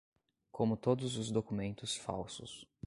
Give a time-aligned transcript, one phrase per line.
[0.51, 2.67] como todos os documentos falsos